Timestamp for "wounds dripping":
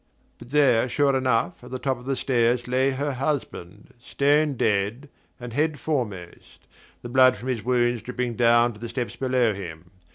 7.63-8.35